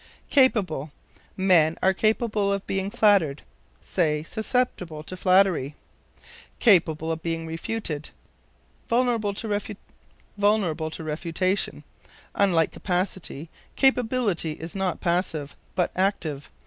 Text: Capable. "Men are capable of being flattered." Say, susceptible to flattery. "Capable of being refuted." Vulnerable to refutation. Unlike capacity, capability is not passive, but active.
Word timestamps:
Capable. 0.31 0.91
"Men 1.37 1.77
are 1.83 1.93
capable 1.93 2.51
of 2.51 2.65
being 2.65 2.89
flattered." 2.89 3.43
Say, 3.81 4.23
susceptible 4.23 5.03
to 5.03 5.15
flattery. 5.15 5.75
"Capable 6.59 7.11
of 7.11 7.21
being 7.21 7.45
refuted." 7.45 8.09
Vulnerable 8.89 9.33
to 9.35 9.47
refutation. 11.03 11.83
Unlike 12.33 12.71
capacity, 12.71 13.51
capability 13.75 14.53
is 14.53 14.75
not 14.75 15.01
passive, 15.01 15.55
but 15.75 15.91
active. 15.95 16.49